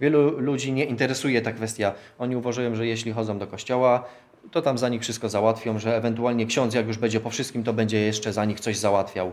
[0.00, 1.94] Wielu ludzi nie interesuje ta kwestia.
[2.18, 4.04] Oni uważają, że jeśli chodzą do kościoła,
[4.50, 7.72] to tam za nich wszystko załatwią, że ewentualnie ksiądz, jak już będzie po wszystkim, to
[7.72, 9.32] będzie jeszcze za nich coś załatwiał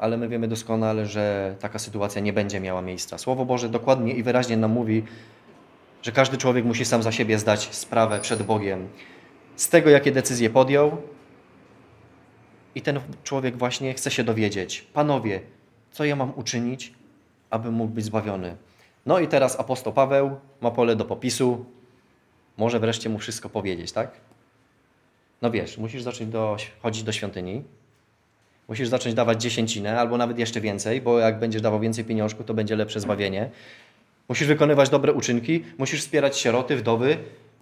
[0.00, 3.18] ale my wiemy doskonale, że taka sytuacja nie będzie miała miejsca.
[3.18, 5.02] Słowo Boże dokładnie i wyraźnie nam mówi,
[6.02, 8.88] że każdy człowiek musi sam za siebie zdać sprawę przed Bogiem
[9.56, 10.96] z tego, jakie decyzje podjął.
[12.74, 15.40] I ten człowiek właśnie chce się dowiedzieć: Panowie,
[15.92, 16.94] co ja mam uczynić,
[17.50, 18.56] aby mógł być zbawiony?
[19.06, 21.64] No i teraz apostoł Paweł ma pole do popisu.
[22.56, 24.10] Może wreszcie mu wszystko powiedzieć, tak?
[25.42, 27.64] No wiesz, musisz zacząć do, chodzić do świątyni,
[28.70, 32.54] Musisz zacząć dawać dziesięcinę albo nawet jeszcze więcej, bo jak będziesz dawał więcej pieniążków, to
[32.54, 33.50] będzie lepsze zbawienie.
[34.28, 37.16] Musisz wykonywać dobre uczynki, musisz wspierać sieroty, wdowy,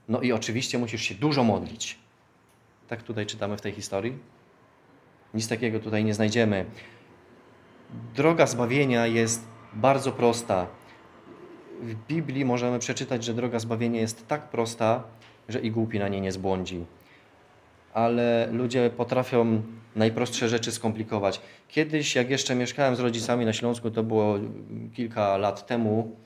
[0.09, 1.99] no i oczywiście musisz się dużo modlić.
[2.89, 4.19] Tak tutaj czytamy w tej historii.
[5.35, 6.65] Nic takiego tutaj nie znajdziemy.
[8.15, 10.67] Droga zbawienia jest bardzo prosta.
[11.83, 15.03] W Biblii możemy przeczytać, że droga zbawienia jest tak prosta,
[15.49, 16.85] że i głupi na niej nie zbłądzi
[17.95, 19.63] ale ludzie potrafią
[19.97, 21.41] najprostsze rzeczy skomplikować.
[21.69, 24.39] Kiedyś, jak jeszcze mieszkałem z rodzicami na Śląsku, to było
[24.95, 26.17] kilka lat temu,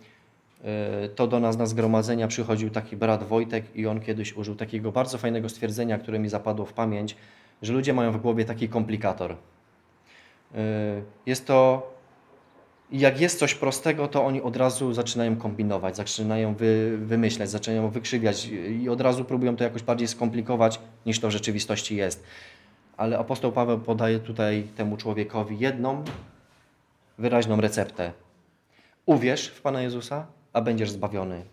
[0.64, 4.92] e, to do nas na zgromadzenia przychodził taki brat Wojtek i on kiedyś użył takiego
[4.92, 7.16] bardzo fajnego stwierdzenia, które mi zapadło w pamięć,
[7.62, 9.36] że ludzie mają w głowie taki komplikator.
[10.54, 10.56] E,
[11.26, 11.91] jest to
[12.92, 17.90] i jak jest coś prostego, to oni od razu zaczynają kombinować, zaczynają wy, wymyślać, zaczynają
[17.90, 18.46] wykrzywiać
[18.80, 22.24] i od razu próbują to jakoś bardziej skomplikować, niż to w rzeczywistości jest.
[22.96, 26.04] Ale apostoł Paweł podaje tutaj temu człowiekowi jedną
[27.18, 28.12] wyraźną receptę.
[29.06, 31.44] Uwierz w Pana Jezusa, a będziesz zbawiony.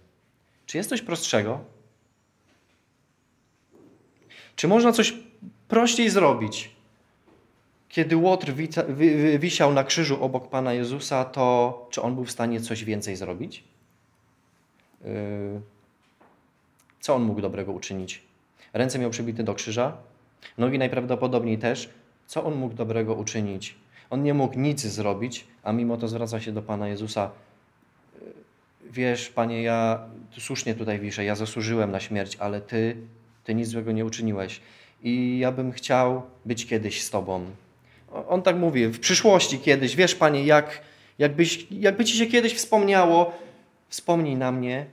[0.66, 1.60] Czy jest coś prostszego?
[4.56, 5.14] Czy można coś
[5.68, 6.79] prościej zrobić?
[7.90, 8.54] Kiedy Łotr
[9.40, 13.64] wisiał na krzyżu obok Pana Jezusa, to czy on był w stanie coś więcej zrobić?
[15.04, 15.12] Yy,
[17.00, 18.22] co on mógł dobrego uczynić?
[18.74, 19.98] Ręce miał przybite do krzyża,
[20.58, 21.90] nogi najprawdopodobniej też.
[22.28, 23.76] Co on mógł dobrego uczynić?
[24.10, 27.32] On nie mógł nic zrobić, a mimo to zwraca się do Pana Jezusa.
[28.22, 28.34] Yy,
[28.92, 32.98] wiesz, Panie, ja słusznie tutaj wiszę, ja zasłużyłem na śmierć, ale Ty,
[33.44, 34.62] Ty nic złego nie uczyniłeś.
[35.04, 37.46] I ja bym chciał być kiedyś z Tobą.
[38.12, 40.82] On tak mówi, w przyszłości kiedyś, wiesz Panie, jak,
[41.20, 43.34] jakbyś, jakby Ci się kiedyś wspomniało,
[43.90, 44.86] wspomnij na mnie,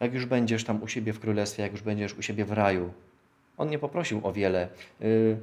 [0.00, 2.92] jak już będziesz tam u siebie w królestwie, jak już będziesz u siebie w raju.
[3.58, 4.68] On nie poprosił o wiele.
[5.02, 5.36] Y,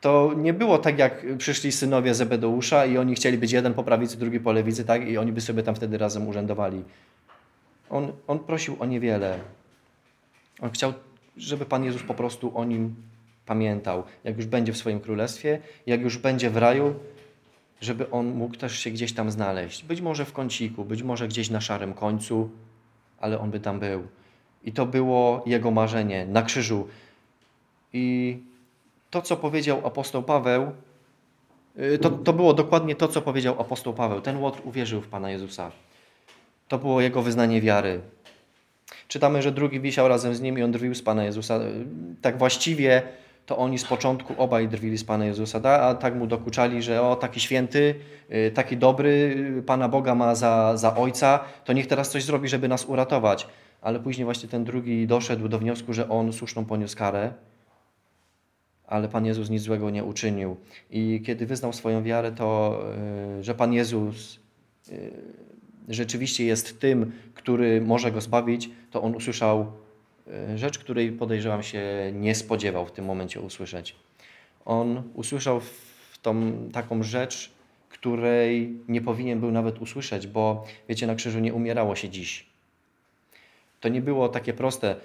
[0.00, 4.18] to nie było tak, jak przyszli synowie Zebedeusza i oni chcieli być jeden po prawicy,
[4.18, 5.08] drugi po lewicy, tak?
[5.08, 6.84] I oni by sobie tam wtedy razem urzędowali.
[7.90, 9.38] On, on prosił o niewiele.
[10.60, 10.92] On chciał,
[11.36, 12.94] żeby Pan Jezus po prostu o nim
[13.48, 16.94] pamiętał, jak już będzie w swoim królestwie, jak już będzie w raju,
[17.80, 19.84] żeby on mógł też się gdzieś tam znaleźć.
[19.84, 22.50] Być może w kąciku, być może gdzieś na szarym końcu,
[23.20, 24.02] ale on by tam był.
[24.64, 26.88] I to było jego marzenie na krzyżu.
[27.92, 28.38] I
[29.10, 30.72] to, co powiedział apostoł Paweł,
[31.78, 34.20] y, to, to było dokładnie to, co powiedział apostoł Paweł.
[34.20, 35.70] Ten Łotr uwierzył w Pana Jezusa.
[36.68, 38.00] To było jego wyznanie wiary.
[39.08, 41.60] Czytamy, że drugi wisiał razem z nim i on drwił z Pana Jezusa.
[42.22, 43.02] Tak właściwie
[43.48, 47.16] to oni z początku obaj drwili z Pana Jezusa, a tak mu dokuczali, że o,
[47.16, 47.94] taki święty,
[48.32, 52.48] y, taki dobry, y, Pana Boga ma za, za Ojca, to niech teraz coś zrobi,
[52.48, 53.48] żeby nas uratować.
[53.80, 57.32] Ale później właśnie ten drugi doszedł do wniosku, że on słuszną poniósł karę,
[58.86, 60.56] ale Pan Jezus nic złego nie uczynił.
[60.90, 62.80] I kiedy wyznał swoją wiarę, to
[63.38, 64.40] y, że Pan Jezus
[65.88, 69.72] rzeczywiście jest tym, który może go zbawić, to on usłyszał
[70.56, 71.82] rzecz, której podejrzewam się
[72.14, 73.96] nie spodziewał w tym momencie usłyszeć.
[74.64, 75.60] On usłyszał
[76.22, 77.50] tą taką rzecz,
[77.88, 82.46] której nie powinien był nawet usłyszeć, bo wiecie, na krzyżu nie umierało się dziś.
[83.80, 84.96] To nie było takie proste.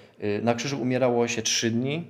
[0.42, 2.04] Na krzyżu umierało się trzy dni,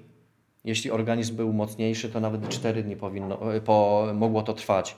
[0.64, 4.96] jeśli organizm był mocniejszy, to nawet cztery dni powinno, e, po, mogło to trwać.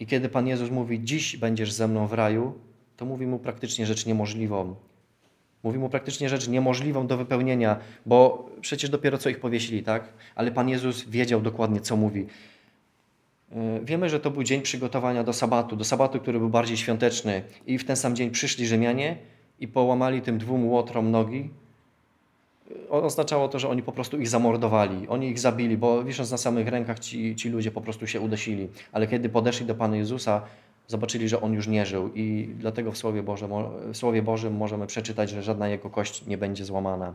[0.00, 2.54] I kiedy Pan Jezus mówi, dziś będziesz ze mną w raju,
[2.96, 4.74] to mówi mu praktycznie rzecz niemożliwą.
[5.62, 10.04] Mówi mu praktycznie rzecz niemożliwą do wypełnienia, bo przecież dopiero co ich powiesili, tak?
[10.34, 12.26] Ale Pan Jezus wiedział dokładnie, co mówi.
[13.52, 17.42] E, wiemy, że to był dzień przygotowania do sabatu, do sabatu, który był bardziej świąteczny.
[17.66, 19.16] I w ten sam dzień przyszli Rzymianie
[19.60, 21.50] i połamali tym dwóm łotrom nogi,
[22.90, 26.68] oznaczało to, że oni po prostu ich zamordowali, oni ich zabili, bo wisząc na samych
[26.68, 28.68] rękach ci, ci ludzie po prostu się udosili.
[28.92, 30.42] Ale kiedy podeszli do Pana Jezusa,
[30.86, 33.50] zobaczyli, że On już nie żył i dlatego w Słowie, Bożym,
[33.92, 37.14] w Słowie Bożym możemy przeczytać, że żadna Jego kość nie będzie złamana.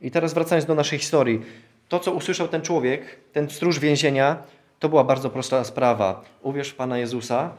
[0.00, 1.40] I teraz wracając do naszej historii.
[1.88, 4.42] To, co usłyszał ten człowiek, ten stróż więzienia,
[4.78, 6.24] to była bardzo prosta sprawa.
[6.42, 7.52] Uwierz w Pana Jezusa,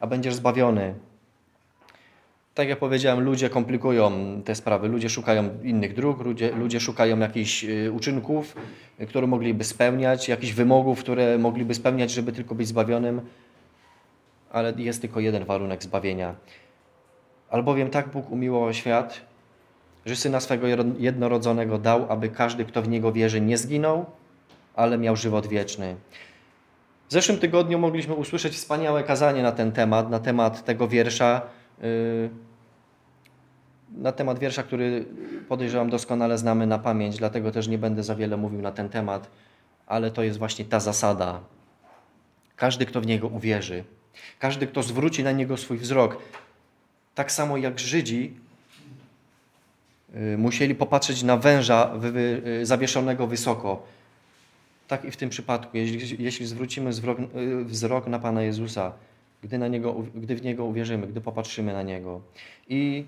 [0.00, 0.94] a będziesz zbawiony
[2.54, 4.12] tak jak powiedziałem, ludzie komplikują
[4.44, 4.88] te sprawy.
[4.88, 8.56] Ludzie szukają innych dróg, ludzie, ludzie szukają jakichś y, uczynków,
[9.08, 13.20] które mogliby spełniać, jakichś wymogów, które mogliby spełniać, żeby tylko być zbawionym.
[14.54, 16.34] Ale jest tylko jeden warunek zbawienia.
[17.50, 19.20] Albowiem tak Bóg umiłował świat,
[20.06, 20.66] że Syna swego
[20.98, 24.06] jednorodzonego dał, aby każdy, kto w Niego wierzy, nie zginął,
[24.74, 25.96] ale miał żywot wieczny.
[27.08, 31.42] W zeszłym tygodniu mogliśmy usłyszeć wspaniałe kazanie na ten temat, na temat tego wiersza,
[31.82, 32.30] Y,
[33.92, 35.06] na temat wiersza, który
[35.48, 39.30] podejrzewam doskonale znamy na pamięć, dlatego też nie będę za wiele mówił na ten temat,
[39.86, 41.40] ale to jest właśnie ta zasada.
[42.56, 43.84] Każdy, kto w Niego uwierzy,
[44.38, 46.18] każdy, kto zwróci na Niego swój wzrok,
[47.14, 48.32] tak samo jak Żydzi
[50.14, 51.94] y, musieli popatrzeć na węża
[52.60, 53.86] y, zawieszonego wysoko,
[54.88, 57.18] tak i w tym przypadku, jeśli, jeśli zwrócimy wzrok,
[57.64, 58.92] wzrok na Pana Jezusa,
[59.42, 62.20] gdy, na niego, gdy w Niego uwierzymy, gdy popatrzymy na Niego.
[62.68, 63.04] I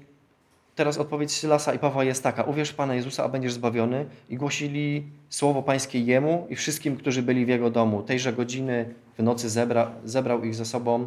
[0.77, 4.07] teraz odpowiedź Sylasa i Pawła jest taka: Uwierz Pana Jezusa, a będziesz zbawiony.
[4.29, 8.03] I głosili słowo Pańskie Jemu i wszystkim, którzy byli w Jego domu.
[8.03, 11.07] Tejże godziny w nocy zebra, zebrał ich ze sobą,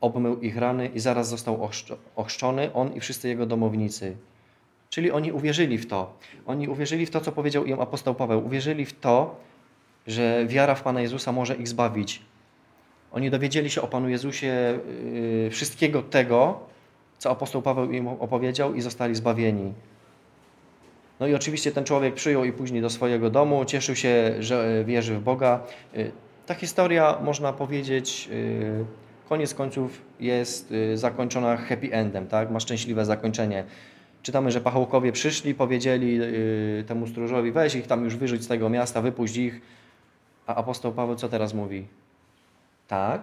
[0.00, 1.68] obmył ich rany i zaraz został
[2.16, 4.16] ochrzczony, on i wszyscy jego domownicy.
[4.90, 6.18] Czyli oni uwierzyli w to.
[6.46, 8.46] Oni uwierzyli w to, co powiedział im apostoł Paweł.
[8.46, 9.36] Uwierzyli w to,
[10.06, 12.22] że wiara w Pana Jezusa może ich zbawić.
[13.12, 14.78] Oni dowiedzieli się o Panu Jezusie
[15.46, 16.60] y, wszystkiego tego,
[17.22, 19.72] co apostoł Paweł im opowiedział i zostali zbawieni.
[21.20, 25.14] No i oczywiście ten człowiek przyjął i później do swojego domu, cieszył się, że wierzy
[25.14, 25.60] w Boga.
[25.96, 26.12] Y,
[26.46, 28.84] ta historia, można powiedzieć, y,
[29.28, 32.50] koniec końców jest zakończona happy endem, tak?
[32.50, 33.64] ma szczęśliwe zakończenie.
[34.22, 36.20] Czytamy, że pachołkowie przyszli, powiedzieli
[36.86, 39.60] temu stróżowi, weź ich tam już wyrzuć z tego miasta, wypuść ich.
[40.46, 41.86] A apostoł Paweł co teraz mówi?
[42.88, 43.22] Tak.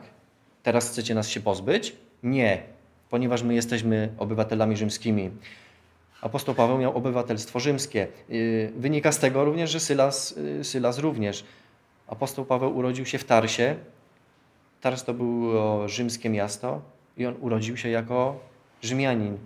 [0.64, 1.96] Teraz chcecie nas się pozbyć?
[2.24, 2.79] Nie,
[3.10, 5.32] ponieważ my jesteśmy obywatelami rzymskimi.
[6.22, 8.08] Apostoł Paweł miał obywatelstwo rzymskie.
[8.30, 11.46] Y, wynika z tego również, że Sylas, y, Sylas również.
[12.08, 13.76] Apostoł Paweł urodził się w Tarsie.
[14.82, 16.82] Tars to było rzymskie miasto
[17.18, 18.40] i on urodził się jako
[18.82, 19.38] Rzymianin.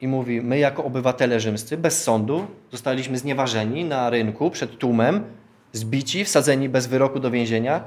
[0.00, 5.24] I mówi, my jako obywatele rzymscy, bez sądu, zostaliśmy znieważeni na rynku przed tłumem,
[5.72, 7.84] zbici, wsadzeni bez wyroku do więzienia,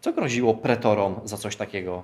[0.00, 2.02] co groziło pretorom za coś takiego?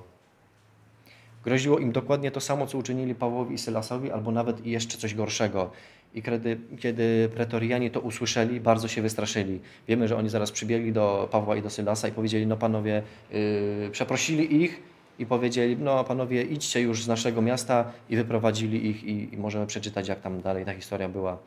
[1.44, 5.14] Groziło im dokładnie to samo, co uczynili Pawłowi i Sylasowi, albo nawet i jeszcze coś
[5.14, 5.70] gorszego.
[6.14, 9.60] I kiedy, kiedy pretorianie to usłyszeli, bardzo się wystraszyli.
[9.88, 13.90] Wiemy, że oni zaraz przybiegli do Pawła i do Sylasa i powiedzieli, no panowie, yy,
[13.92, 14.82] przeprosili ich
[15.18, 19.66] i powiedzieli, no panowie, idźcie już z naszego miasta i wyprowadzili ich i, i możemy
[19.66, 21.38] przeczytać, jak tam dalej ta historia była.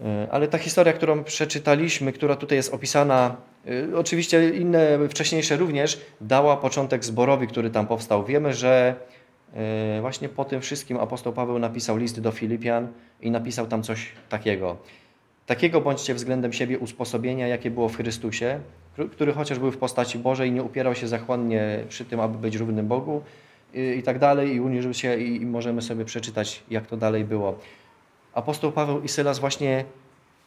[0.00, 3.36] E, ale ta historia, którą przeczytaliśmy, która tutaj jest opisana,
[3.92, 8.24] e, oczywiście inne wcześniejsze również, dała początek zborowi, który tam powstał.
[8.24, 8.94] Wiemy, że
[9.54, 12.88] e, właśnie po tym wszystkim apostoł Paweł napisał list do Filipian
[13.22, 14.76] i napisał tam coś takiego.
[15.46, 18.60] Takiego bądźcie względem siebie usposobienia, jakie było w Chrystusie,
[19.12, 22.88] który chociaż był w postaci Bożej, nie upierał się zachłannie przy tym, aby być równym
[22.88, 23.22] Bogu
[23.74, 27.24] i, i tak dalej, i uniżył się i, i możemy sobie przeczytać, jak to dalej
[27.24, 27.58] było
[28.34, 29.84] apostoł Paweł i Sylas właśnie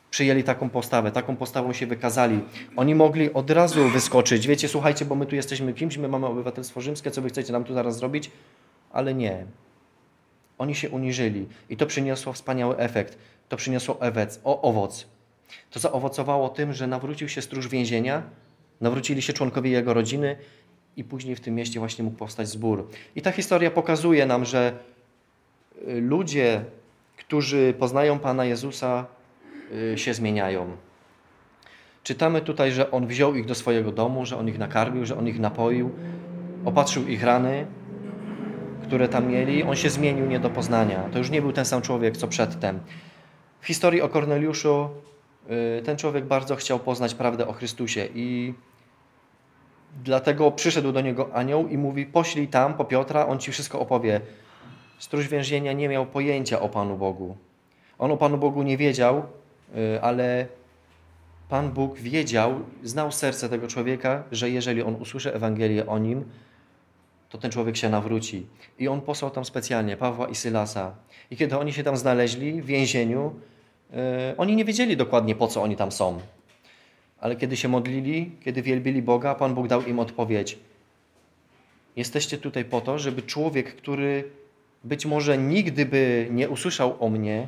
[0.10, 2.39] przyjęli taką postawę, taką postawą się wykazali.
[2.76, 6.82] Oni mogli od razu wyskoczyć, wiecie, słuchajcie, bo my tu jesteśmy kimś, my mamy obywatelstwo
[6.82, 8.32] rzymskie, co wy chcecie nam tu zaraz zrobić?
[8.91, 9.45] Ale nie.
[10.58, 13.17] Oni się uniżyli i to przyniosło wspaniały efekt.
[13.50, 15.08] To przyniosło ewec, o, owoc.
[15.71, 18.23] To zaowocowało tym, że nawrócił się stróż więzienia,
[18.82, 20.38] nawrócili się członkowie jego rodziny
[20.97, 22.89] i później w tym mieście właśnie mógł powstać zbór.
[23.15, 24.80] I ta historia pokazuje nam, że
[25.88, 26.65] y, ludzie,
[27.17, 29.06] którzy poznają Pana Jezusa,
[29.93, 30.77] y, się zmieniają.
[32.03, 35.27] Czytamy tutaj, że On wziął ich do swojego domu, że On ich nakarmił, że On
[35.27, 35.91] ich napoił,
[36.65, 37.65] opatrzył ich rany,
[38.84, 39.63] które tam mieli.
[39.63, 41.10] On się zmienił nie do poznania.
[41.12, 42.80] To już nie był ten sam człowiek, co przedtem.
[43.62, 44.89] W historii o Korneliuszu
[45.80, 48.53] y, ten człowiek bardzo chciał poznać prawdę o Chrystusie i
[50.03, 54.21] dlatego przyszedł do niego anioł i mówi: Poślij tam po Piotra, on ci wszystko opowie.
[54.99, 57.38] Stróż więzienia nie miał pojęcia o Panu Bogu.
[57.99, 59.23] On o Panu Bogu nie wiedział,
[59.75, 60.47] y, ale
[61.49, 66.25] Pan Bóg wiedział, znał serce tego człowieka, że jeżeli on usłyszy Ewangelię o nim,
[67.29, 68.45] to ten człowiek się nawróci.
[68.79, 70.95] I on posłał tam specjalnie Pawła i Sylasa.
[71.31, 73.33] I kiedy oni się tam znaleźli w więzieniu,
[73.91, 73.97] yy,
[74.38, 76.19] oni nie wiedzieli dokładnie po co oni tam są.
[77.19, 80.57] Ale kiedy się modlili, kiedy wielbili Boga, Pan Bóg dał im odpowiedź.
[81.95, 84.23] Jesteście tutaj po to, żeby człowiek, który
[84.88, 87.47] być może nigdy by nie usłyszał o mnie,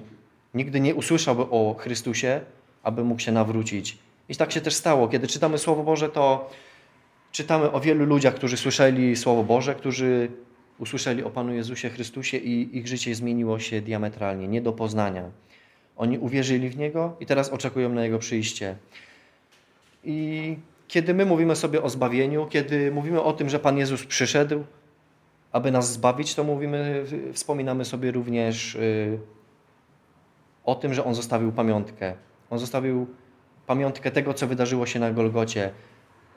[0.54, 2.42] nigdy nie usłyszałby o Chrystusie,
[2.84, 3.98] aby mógł się nawrócić.
[4.30, 5.08] I tak się też stało.
[5.08, 6.50] Kiedy czytamy Słowo Boże, to
[7.32, 10.30] czytamy o wielu ludziach, którzy słyszeli Słowo Boże, którzy
[10.80, 15.24] usłyszeli o Panu Jezusie Chrystusie i ich życie zmieniło się diametralnie, nie do poznania.
[15.98, 18.76] Oni uwierzyli w Niego i teraz oczekują na Jego przyjście.
[20.04, 24.64] I kiedy my mówimy sobie o zbawieniu, kiedy mówimy o tym, że Pan Jezus przyszedł,
[25.52, 29.20] aby nas zbawić, to mówimy, wspominamy sobie również y,
[30.66, 32.14] o tym, że On zostawił pamiątkę.
[32.50, 33.08] On zostawił
[33.68, 35.72] pamiątkę tego, co wydarzyło się na Golgocie.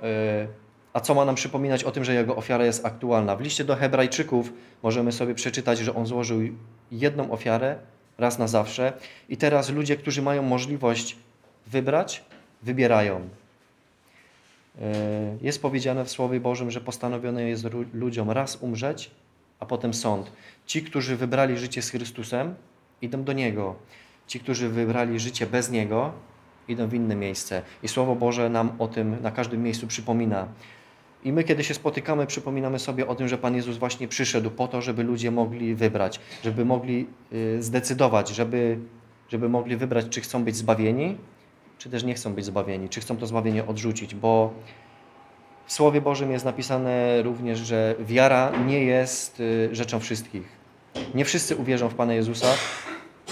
[0.03, 0.47] E,
[0.93, 3.37] a co ma nam przypominać o tym, że jego ofiara jest aktualna?
[3.37, 6.41] W liście do Hebrajczyków możemy sobie przeczytać, że on złożył
[6.91, 7.77] jedną ofiarę
[8.19, 8.93] raz na zawsze
[9.29, 11.17] i teraz ludzie, którzy mają możliwość
[11.67, 12.25] wybrać,
[12.63, 13.29] wybierają.
[14.81, 19.11] E, jest powiedziane w Słowie Bożym, że postanowione jest ludziom raz umrzeć,
[19.61, 20.33] a potem sąd.
[20.67, 22.55] Ci, którzy wybrali życie z Chrystusem,
[23.03, 23.75] idą do Niego.
[24.27, 26.13] Ci, którzy wybrali życie bez Niego,
[26.69, 27.63] idą w inne miejsce.
[27.83, 30.49] I Słowo Boże nam o tym na każdym miejscu przypomina.
[31.25, 34.69] I my, kiedy się spotykamy, przypominamy sobie o tym, że Pan Jezus właśnie przyszedł po
[34.69, 38.79] to, żeby ludzie mogli wybrać, żeby mogli y, zdecydować, żeby,
[39.29, 41.17] żeby mogli wybrać, czy chcą być zbawieni,
[41.83, 44.53] czy też nie chcą być zbawieni, czy chcą to zbawienie odrzucić, bo
[45.67, 50.43] w Słowie Bożym jest napisane również, że wiara nie jest y, rzeczą wszystkich.
[51.15, 52.47] Nie wszyscy uwierzą w Pana Jezusa,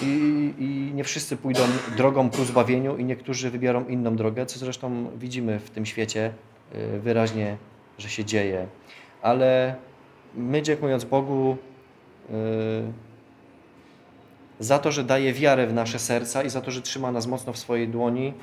[0.03, 1.63] i, I, nie wszyscy pójdą
[1.97, 6.33] drogą ku zbawieniu i niektórzy wybiorą inną drogę, co zresztą widzimy w tym świecie
[6.75, 7.57] y, wyraźnie,
[7.99, 8.67] że się dzieje.
[9.23, 9.75] Ale
[10.35, 11.57] my dziękując Bogu
[12.31, 12.33] y,
[14.61, 17.53] za to, że daje wiarę w nasze serca i za to, że trzyma nas mocno
[17.53, 18.35] w swojej dłoni,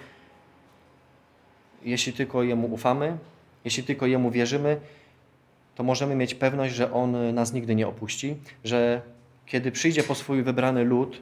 [1.84, 3.18] jeśli tylko Jemu ufamy,
[3.66, 4.80] jeśli tylko Jemu wierzymy,
[5.76, 9.02] to możemy mieć pewność, że On nas nigdy nie opuści, że
[9.46, 11.22] kiedy przyjdzie po swój wybrany lud,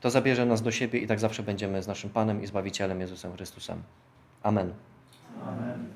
[0.00, 3.32] to zabierze nas do siebie i tak zawsze będziemy z naszym Panem i Zbawicielem Jezusem
[3.32, 3.82] Chrystusem.
[4.42, 4.72] Amen.
[5.42, 5.86] Amen.